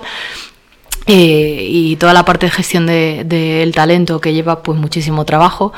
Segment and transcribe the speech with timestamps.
[1.06, 5.74] Eh, y toda la parte de gestión del de, talento que lleva pues muchísimo trabajo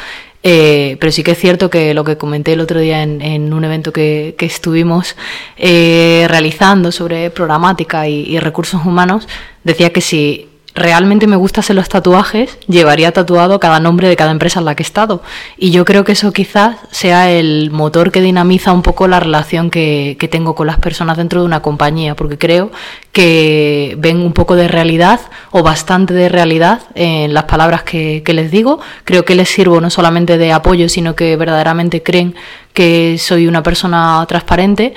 [0.48, 3.64] eh, pero sí que es cierto que lo que comenté el otro día en, un
[3.64, 5.16] evento que, estuvimos
[5.58, 9.28] eh, realizando sobre programática y, recursos humanos,
[9.64, 14.60] decía que si realmente me gustasen los tatuajes, llevaría tatuado cada nombre de cada empresa
[14.60, 15.24] en la que he estado.
[15.58, 19.72] Y yo creo que eso quizás sea el motor que dinamiza un poco la relación
[19.72, 22.72] que, tengo con las personas dentro de una compañía, porque creo
[23.14, 25.22] que ven un poco de realidad
[25.52, 28.80] o bastante de realidad en las palabras que, que les digo.
[29.06, 32.36] Creo que les sirvo no solamente de apoyo, sino que verdaderamente creen
[32.74, 34.94] que soy una persona transparente.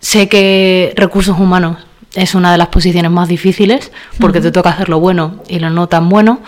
[0.00, 1.78] Sé que recursos humanos
[2.14, 3.90] es una de las posiciones más difíciles
[4.20, 6.40] porque te toca hacer lo bueno y lo no tan bueno,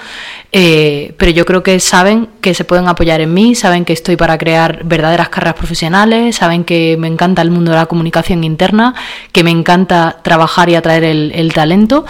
[0.52, 4.16] eh, pero yo creo que saben que se pueden apoyar en mí, saben que estoy
[4.16, 8.94] para crear verdaderas carreras profesionales, saben que me encanta el mundo de la comunicación interna,
[9.32, 12.04] que me encanta trabajar y atraer el, el talento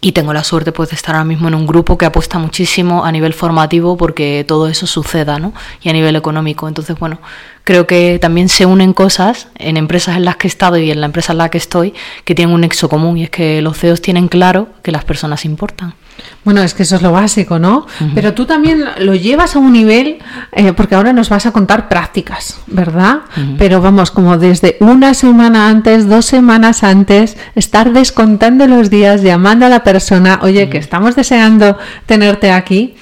[0.00, 3.04] y tengo la suerte pues, de estar ahora mismo en un grupo que apuesta muchísimo
[3.04, 5.52] a nivel formativo porque todo eso suceda, ¿no?
[5.82, 6.68] Y a nivel económico.
[6.68, 7.18] Entonces, bueno,
[7.64, 11.00] creo que también se unen cosas en empresas en las que he estado y en
[11.00, 13.78] la empresa en la que estoy que tienen un nexo común y es que los
[13.78, 15.94] CEOs tienen claro que las personas importan.
[16.44, 17.86] Bueno, es que eso es lo básico, ¿no?
[18.14, 20.18] Pero tú también lo llevas a un nivel,
[20.52, 23.20] eh, porque ahora nos vas a contar prácticas, ¿verdad?
[23.58, 29.66] Pero vamos, como desde una semana antes, dos semanas antes, estar descontando los días, llamando
[29.66, 32.94] a la persona, oye, que estamos deseando tenerte aquí,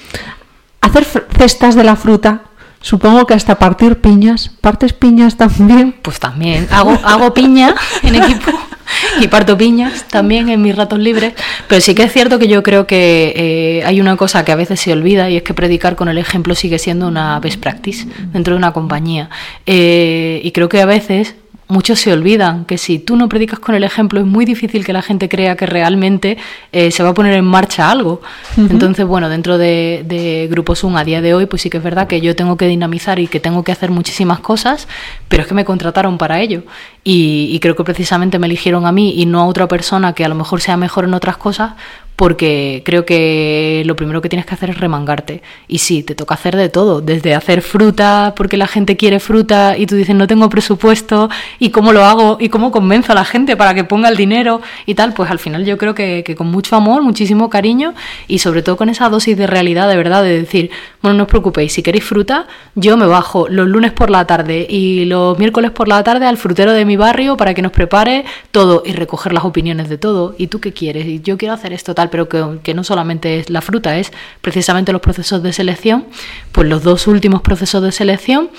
[0.81, 1.05] hacer
[1.37, 2.41] cestas de la fruta,
[2.85, 4.51] Supongo que hasta partir piñas.
[4.61, 5.95] ¿Partes piñas también?
[6.03, 6.67] Pues también.
[6.69, 7.73] Hago, hago piña
[8.03, 8.51] en equipo
[9.19, 11.33] y parto piñas también en mis ratos libres.
[11.67, 14.55] Pero sí que es cierto que yo creo que eh, hay una cosa que a
[14.55, 18.07] veces se olvida y es que predicar con el ejemplo sigue siendo una best practice
[18.31, 19.31] dentro de una compañía.
[19.65, 21.33] Eh, y creo que a veces
[21.67, 24.93] muchos se olvidan que si tú no predicas con el ejemplo es muy difícil que
[24.93, 26.37] la gente crea que realmente
[26.71, 28.21] eh, se va a poner en marcha algo.
[28.57, 31.83] Entonces, bueno, dentro de, de Grupo Zoom a día de hoy, pues sí que es
[31.83, 34.87] verdad que yo tengo que dinamizar y que tengo que hacer muchísimas cosas,
[35.27, 36.63] pero es que me contrataron para ello.
[37.03, 40.25] Y, y creo que precisamente me eligieron a mí y no a otra persona que
[40.25, 41.73] a lo mejor sea mejor en otras cosas,
[42.15, 45.41] porque creo que lo primero que tienes que hacer es remangarte.
[45.67, 49.77] Y sí, te toca hacer de todo, desde hacer fruta porque la gente quiere fruta
[49.77, 51.29] y tú dices no tengo presupuesto
[51.59, 54.61] y cómo lo hago y cómo convenzo a la gente para que ponga el dinero
[54.85, 57.93] y tal, pues al final yo creo que, con mucho amor, muchísimo cariño
[58.27, 60.71] y sobre todo con esa dosis de realidad, de verdad, de decir,
[61.01, 64.65] bueno, no os preocupéis, si queréis fruta, yo me bajo los lunes por la tarde
[64.69, 68.25] y los miércoles por la tarde al frutero de mi barrio para que nos prepare
[68.51, 70.35] todo y recoger las opiniones de todo.
[70.37, 71.05] ¿Y tú qué quieres?
[71.05, 74.11] Y yo quiero hacer esto tal pero que, no solamente es la fruta, es
[74.41, 76.05] precisamente los procesos de selección.
[76.51, 78.49] Pues los dos últimos procesos de selección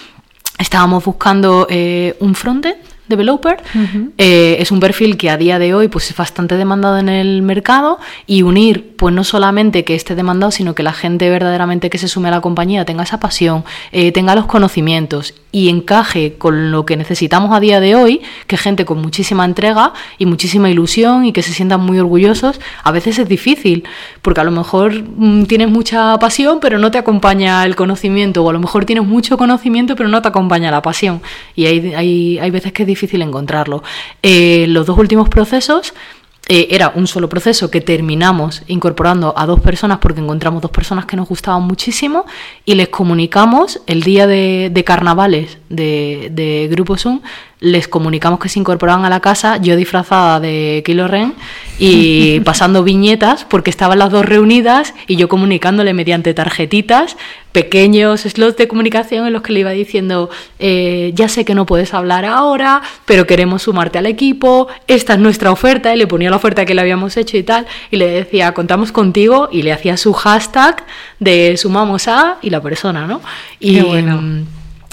[0.58, 2.76] estábamos buscando eh, un fronte
[3.08, 3.62] developer.
[4.18, 7.42] Eh, es un perfil que a día de hoy pues, es bastante demandado en el
[7.42, 11.98] mercado y unir, pues no solamente que esté demandado, sino que la gente verdaderamente que
[11.98, 16.70] se sume a la compañía tenga esa pasión, eh, tenga los conocimientos y encaje con
[16.70, 21.24] lo que necesitamos a día de hoy, que gente con muchísima entrega y muchísima ilusión
[21.24, 23.84] y que se sientan muy orgullosos, a veces es difícil,
[24.22, 28.50] porque a lo mejor mm, tienes mucha pasión, pero no te acompaña el conocimiento, o
[28.50, 31.22] a lo mejor tienes mucho conocimiento, pero no te acompaña la pasión.
[31.54, 33.82] Y hay, hay, hay veces que es difícil encontrarlo.
[34.22, 35.94] Eh, los dos últimos procesos
[36.48, 41.04] eh, era un solo proceso que terminamos incorporando a dos personas porque encontramos dos personas
[41.04, 42.24] que nos gustaban muchísimo
[42.64, 47.20] y les comunicamos el día de, carnavales de, de, Grupo Zoom,
[47.60, 51.34] les comunicamos que se incorporaban a la casa, yo disfrazada de Kilo Ren
[51.78, 57.16] y pasando viñetas porque estaban las dos reunidas y yo comunicándole mediante tarjetitas
[57.52, 61.64] pequeños slots de comunicación en los que le iba diciendo, eh, ya sé que no
[61.64, 66.28] puedes hablar ahora, pero queremos sumarte al equipo, esta es nuestra oferta, y le ponía
[66.28, 69.72] la oferta que le habíamos hecho y tal, y le decía, contamos contigo, y le
[69.72, 70.84] hacía su hashtag
[71.18, 73.22] de sumamos a y la persona, ¿no?
[73.58, 74.44] Y, bueno.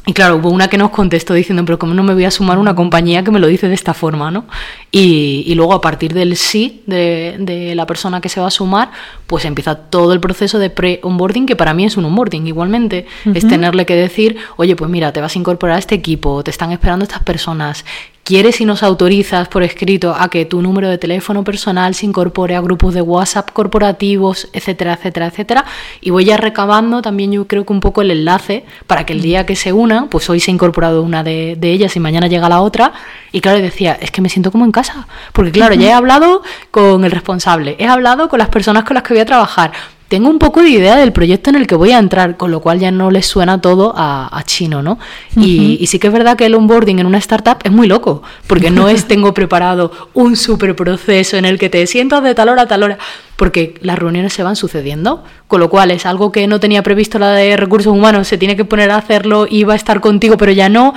[0.05, 2.57] Y claro, hubo una que nos contestó diciendo, pero ¿cómo no me voy a sumar
[2.57, 4.31] a una compañía que me lo dice de esta forma?
[4.31, 4.45] ¿no?
[4.91, 8.51] Y, y luego a partir del sí de, de, la persona que se va a
[8.51, 8.91] sumar,
[9.27, 13.05] pues empieza todo el proceso de pre-onboarding, que para mí es un onboarding igualmente.
[13.33, 16.51] Es tenerle que decir, oye, pues mira, te vas a incorporar a este equipo, te
[16.51, 17.85] están esperando estas personas,
[18.23, 22.55] ¿Quieres y nos autorizas por escrito a que tu número de teléfono personal se incorpore
[22.55, 25.65] a grupos de WhatsApp corporativos, etcétera, etcétera, etcétera?
[25.99, 29.21] Y voy ya recabando también yo creo que un poco el enlace para que el
[29.21, 32.47] día que se unan, pues hoy se ha incorporado una de, ellas y mañana llega
[32.47, 32.93] la otra.
[33.33, 35.05] Y claro, decía, es que me siento como en casa.
[35.33, 39.03] Porque claro, ya he hablado con el responsable, he hablado con las personas con las
[39.03, 39.73] que voy a trabajar,
[40.13, 42.59] tengo un poco de idea del proyecto en el que voy a entrar, con lo
[42.59, 44.99] cual ya no les suena todo a, chino, ¿no?
[45.35, 48.69] y, sí que es verdad que el onboarding en una startup es muy loco, porque
[48.69, 52.61] no es tengo preparado un super proceso en el que te sientas de tal hora
[52.61, 52.99] a tal hora,
[53.37, 57.17] porque las reuniones se van sucediendo, con lo cual es algo que no tenía previsto
[57.17, 60.37] la de recursos humanos, se tiene que poner a hacerlo y va a estar contigo,
[60.37, 60.93] pero ya no,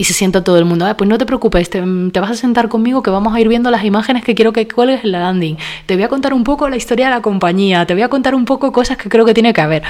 [0.00, 2.70] y se sienta todo el mundo, ah, pues no te preocupes, te, vas a sentar
[2.70, 5.58] conmigo que vamos a ir viendo las imágenes que quiero que cuelgues en la landing.
[5.84, 8.34] Te voy a contar un poco la historia de la compañía, te voy a contar
[8.34, 9.82] un poco cosas que creo que tiene que haber.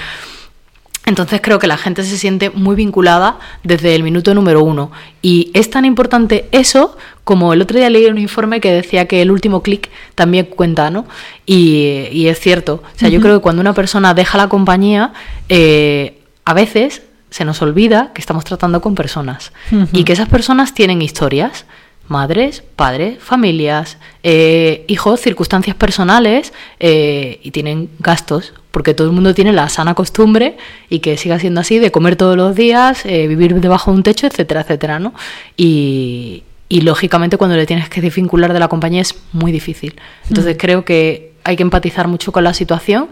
[1.06, 4.90] Entonces creo que la gente se siente muy vinculada desde el minuto número uno.
[5.22, 9.22] Y es tan importante eso como el otro día leí un informe que decía que
[9.22, 11.06] el último clic también cuenta, ¿no?
[11.46, 12.82] Y, es cierto.
[12.96, 15.12] O sea, yo creo que cuando una persona deja la compañía,
[15.48, 19.52] eh, a veces se nos olvida que estamos tratando con personas
[19.92, 21.64] y que esas personas tienen historias,
[22.08, 29.32] madres, padres, familias, eh, hijos, circunstancias personales eh, y tienen gastos, porque todo el mundo
[29.32, 30.56] tiene la sana costumbre
[30.88, 34.02] y que siga siendo así de comer todos los días, eh, vivir debajo de un
[34.02, 35.14] techo, etcétera, etcétera, ¿no?
[35.56, 39.94] Y, y lógicamente cuando le tienes que desvincular de la compañía es muy difícil.
[40.28, 43.08] Entonces creo que hay que empatizar mucho con la situación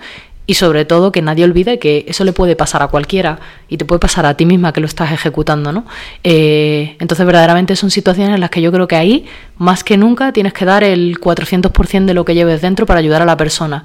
[0.48, 3.84] y sobre todo que nadie olvide que eso le puede pasar a cualquiera y te
[3.84, 5.84] puede pasar a ti misma que lo estás ejecutando, ¿no?
[6.24, 9.26] Eh, entonces verdaderamente son situaciones en las que yo creo que ahí,
[9.58, 13.20] más que nunca, tienes que dar el 400% de lo que lleves dentro para ayudar
[13.20, 13.84] a la persona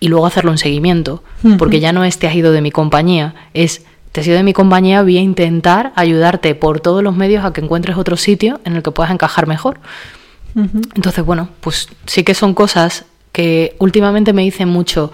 [0.00, 1.22] y luego hacerlo en seguimiento,
[1.58, 4.42] porque ya no es te has ido de mi compañía, es te has ido de
[4.42, 8.58] mi compañía, voy a intentar ayudarte por todos los medios a que encuentres otro sitio
[8.64, 9.78] en el que puedas encajar mejor.
[10.54, 15.12] Entonces, bueno, pues sí que son cosas que últimamente me dicen mucho,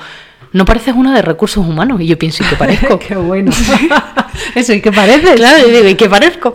[0.57, 2.01] no pareces una de recursos humanos.
[2.01, 2.99] Y yo pienso, ¿y qué parezco?
[3.07, 3.53] qué bueno.
[4.55, 5.35] Eso, ¿y qué pareces?
[5.37, 6.55] Claro, y digo, ¿y qué parezco?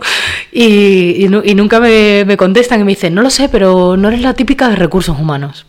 [0.50, 4.20] Y, y, nunca me, me contestan y me dicen, no lo sé, pero no eres
[4.20, 5.66] la típica de recursos humanos.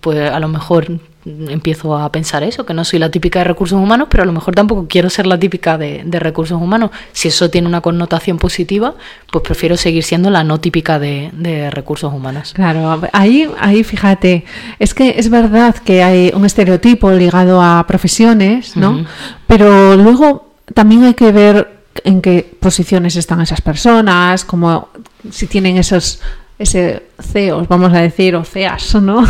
[0.00, 3.78] Pues a lo mejor empiezo a pensar eso, que no soy la típica de recursos
[3.78, 6.90] humanos, pero a lo mejor tampoco quiero ser la típica de, recursos humanos.
[7.12, 8.94] Si eso tiene una connotación positiva,
[9.30, 12.52] pues prefiero seguir siendo la no típica de, recursos humanos.
[12.54, 14.44] Claro, ahí, ahí fíjate,
[14.78, 19.04] es que es verdad que hay un estereotipo ligado a profesiones, ¿no?
[19.46, 24.88] Pero luego también hay que ver en qué posiciones están esas personas, como
[25.30, 26.20] si tienen esos
[26.60, 29.26] ese CEOs, vamos a decir, o CEAS, ¿no?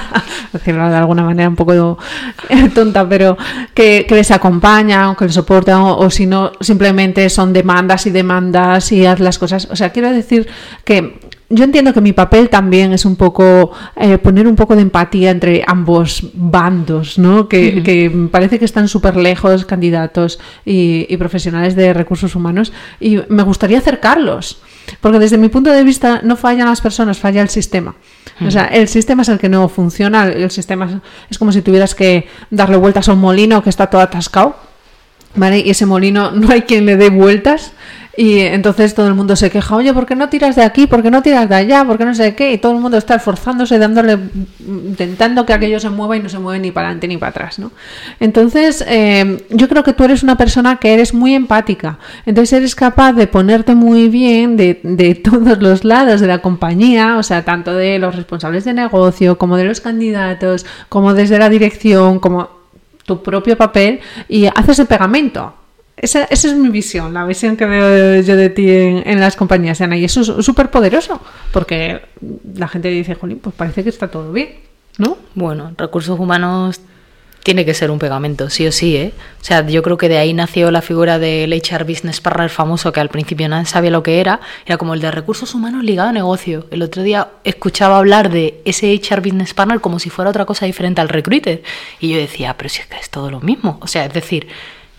[0.52, 1.96] Decirlo de alguna manera un poco
[2.74, 3.38] tonta, pero
[3.72, 9.06] que, les acompañan, que les soportan, o, si no, simplemente son demandas y demandas y
[9.06, 9.66] haz las cosas.
[9.70, 10.46] O sea, quiero decir
[10.84, 14.82] que yo entiendo que mi papel también es un poco eh, poner un poco de
[14.82, 17.48] empatía entre ambos bandos, ¿no?
[17.48, 23.42] Que, parece que están súper lejos candidatos y, y profesionales de recursos humanos y me
[23.42, 24.58] gustaría acercarlos.
[25.00, 27.94] Porque desde mi punto de vista no fallan las personas, falla el sistema.
[28.44, 31.00] O sea, el sistema es el que no funciona, el sistema
[31.30, 34.56] es como si tuvieras que darle vueltas a un molino que está todo atascado
[35.34, 35.60] ¿vale?
[35.60, 37.72] Y ese molino no hay quien le dé vueltas
[38.16, 40.86] y entonces todo el mundo se queja, oye, ¿por qué no tiras de aquí?
[40.86, 41.84] ¿Por qué no tiras de allá?
[41.84, 42.52] ¿Por qué no sé qué?
[42.52, 44.18] Y todo el mundo está esforzándose, dándole,
[44.60, 47.58] intentando que aquello se mueva y no se mueve ni para adelante ni para atrás,
[47.58, 47.72] ¿no?
[48.20, 51.98] Entonces, eh, yo creo que tú eres una persona que eres muy empática.
[52.24, 57.16] Entonces eres capaz de ponerte muy bien de, de todos los lados de la compañía,
[57.18, 61.48] o sea, tanto de los responsables de negocio, como de los candidatos, como desde la
[61.48, 62.53] dirección, como
[63.04, 65.54] tu propio papel, y haces el pegamento
[65.96, 69.80] esa, esa, es mi visión, la visión que veo yo de ti en, las compañías,
[69.80, 69.96] Ana.
[69.96, 71.20] Y eso es súper poderoso,
[71.52, 72.00] porque
[72.56, 74.56] la gente dice, Jolín, pues parece que está todo bien,
[74.98, 75.16] ¿no?
[75.34, 76.80] Bueno, recursos humanos
[77.44, 79.12] tiene que ser un pegamento, sí o sí, ¿eh?
[79.40, 82.90] O sea, yo creo que de ahí nació la figura del HR Business Partner famoso,
[82.90, 86.08] que al principio nadie sabía lo que era, era como el de recursos humanos ligado
[86.08, 86.66] a negocio.
[86.70, 90.64] El otro día escuchaba hablar de ese HR Business Partner como si fuera otra cosa
[90.64, 91.62] diferente al recruiter.
[92.00, 93.78] Y yo decía, pero si es que es todo lo mismo.
[93.82, 94.48] O sea, es decir,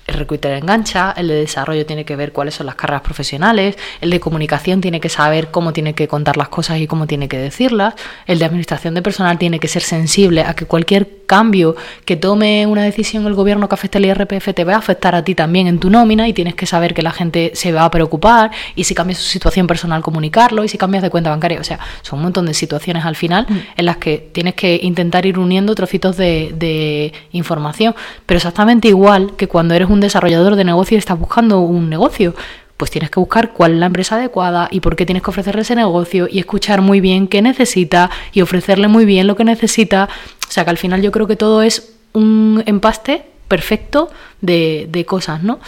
[0.08, 4.12] el recruiter engancha, el de desarrollo tiene que ver cuáles son las carreras profesionales, el
[4.12, 7.38] de comunicación tiene que saber cómo tiene que contar las cosas y cómo tiene que
[7.38, 7.96] decirlas,
[8.28, 12.68] el de administración de personal tiene que ser sensible a que cualquier cambio que tome
[12.68, 15.68] una decisión el gobierno que afecte al IRPF te va a afectar a ti también
[15.68, 18.84] en tu nómina y tienes que saber que la gente se va a preocupar y
[18.84, 22.20] si cambias su situación personal comunicarlo y si cambias de cuenta bancaria, o sea, son
[22.20, 23.58] un montón de situaciones al final mm.
[23.78, 27.96] en las que tienes que intentar ir uniendo trocitos de, de información,
[28.26, 31.90] pero exactamente igual que cuando eres un un desarrollador de negocio y estás buscando un
[31.90, 32.36] negocio,
[32.78, 35.62] pues tienes que buscar cuál es la empresa adecuada y por qué tienes que ofrecerle
[35.62, 40.10] ese negocio y escuchar muy bien qué necesita y ofrecerle muy bien lo que necesita.
[40.48, 44.10] O sea que al final yo creo que todo es un empaste perfecto
[44.42, 45.60] de, cosas, ¿no?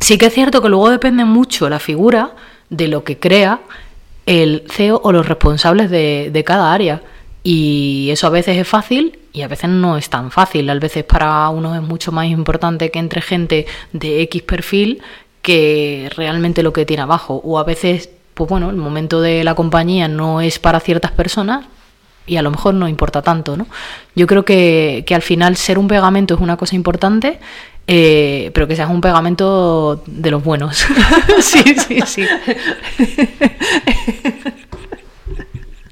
[0.00, 2.32] Sí que es cierto que luego depende mucho la figura
[2.68, 3.60] de lo que crea
[4.26, 7.00] el CEO o los responsables de cada área.
[7.48, 10.68] Y eso a veces es fácil y a veces no es tan fácil.
[10.68, 15.00] A veces para uno es mucho más importante que entre gente de X perfil
[15.42, 17.40] que realmente lo que tiene abajo.
[17.44, 21.66] O a veces, pues bueno, el momento de la compañía no es para ciertas personas
[22.26, 23.68] y a lo mejor no importa tanto, ¿no?
[24.16, 27.38] Yo creo que, que al final ser un pegamento es una cosa importante,
[27.86, 30.84] eh, pero que seas un pegamento de los buenos.
[31.40, 32.26] sí, sí, sí.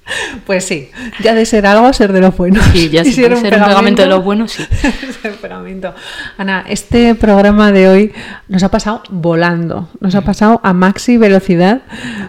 [0.47, 0.91] Pues sí,
[1.23, 2.61] ya de ser algo, ser de lo bueno.
[2.73, 4.65] Sí, ya ser, un, pegamento, de lo bueno, sí.
[5.41, 5.95] pegamento.
[6.37, 8.13] Ana, este programa de hoy
[8.49, 10.25] nos ha pasado volando, nos ha mm.
[10.25, 11.83] pasado a maxi velocidad,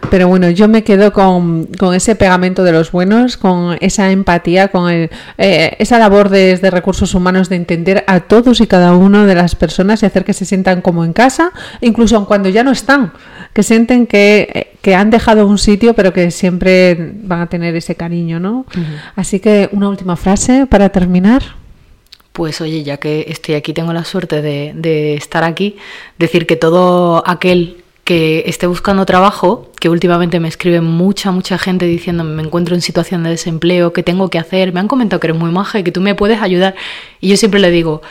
[0.09, 4.89] pero bueno, yo me quedo con, ese pegamento de los buenos, con esa empatía, con
[4.89, 9.35] el, eh, esa labor desde recursos humanos de entender a todos y cada uno de
[9.35, 11.51] las personas y hacer que se sientan como en casa,
[11.81, 13.11] incluso cuando ya no están,
[13.55, 17.95] que sienten que, que han dejado un sitio, pero que siempre van a tener ese
[17.95, 18.65] cariño, ¿no?
[19.15, 21.41] Así que una última frase para terminar.
[22.33, 25.77] Pues oye, ya que estoy aquí, tengo la suerte de, estar aquí,
[26.19, 31.85] decir que todo aquel que esté buscando trabajo, que últimamente me escribe mucha, mucha gente
[31.85, 34.73] diciendo me encuentro en situación de desempleo, ¿qué tengo que hacer?
[34.73, 36.75] Me han comentado que eres muy maja y que tú me puedes ayudar.
[37.21, 38.01] Y yo siempre le digo,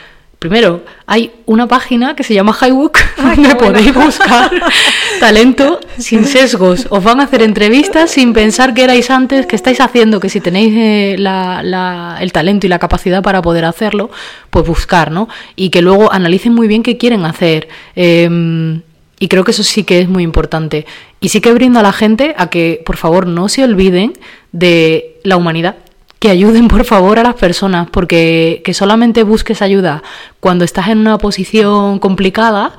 [0.44, 4.50] Primero, hay una página que se llama Highbook donde podéis buscar
[5.18, 6.86] talento sin sesgos.
[6.90, 10.42] Os van a hacer entrevistas sin pensar que erais antes, que estáis haciendo, que si
[10.42, 14.10] tenéis eh, el talento y la capacidad para poder hacerlo,
[14.50, 15.30] pues buscar, ¿no?
[15.56, 17.68] Y que luego analicen muy bien qué quieren hacer.
[17.96, 18.82] Em,
[19.18, 20.84] y creo que eso sí que es muy importante.
[21.20, 24.12] Y sí que brindo a la gente a que, por favor, no se olviden
[24.52, 25.76] de la humanidad
[26.24, 30.02] que ayuden por favor a las personas, porque que solamente busques ayuda
[30.40, 32.78] cuando estás en una posición complicada,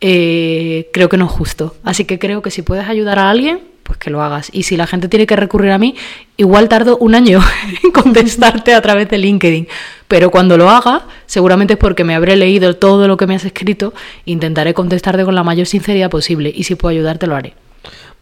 [0.00, 1.76] eh, creo que no es justo.
[1.84, 4.48] Así que creo que si puedes ayudar a alguien, pues que lo hagas.
[4.50, 5.94] Y si la gente tiene que recurrir a mí,
[6.38, 7.42] igual tardo un año
[7.84, 9.68] en contestarte a través de LinkedIn.
[10.08, 13.44] Pero cuando lo haga, seguramente es porque me habré leído todo lo que me has
[13.44, 13.92] escrito,
[14.24, 16.50] intentaré contestarte con la mayor sinceridad posible.
[16.56, 17.52] Y si puedo ayudarte, lo haré.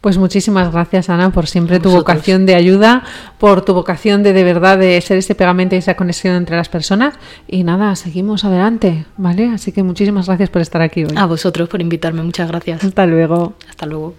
[0.05, 3.05] Pues muchísimas gracias, Ana, por siempre tu vocación de ayuda,
[3.39, 6.69] por tu vocación de de verdad de ser ese pegamento y esa conexión entre las
[6.69, 7.15] personas.
[7.49, 9.49] Y nada, seguimos adelante, ¿vale?
[9.49, 11.15] Así que muchísimas gracias por estar aquí hoy.
[11.17, 12.85] A vosotros por invitarme, muchas gracias.
[12.85, 13.55] Hasta luego.
[13.67, 14.15] Hasta luego.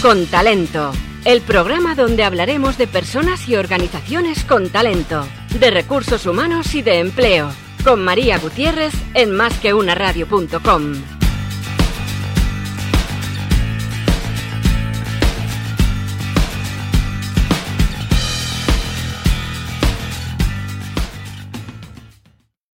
[0.00, 0.92] Con talento
[1.26, 5.26] el programa donde hablaremos de personas y organizaciones con talento,
[5.58, 7.50] de recursos humanos y de empleo,
[7.82, 10.92] con María Gutiérrez en másqueunaradio.com.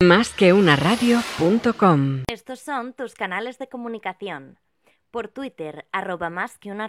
[0.01, 0.53] Más que
[2.31, 4.57] Estos son tus canales de comunicación.
[5.11, 6.87] Por Twitter arroba más que una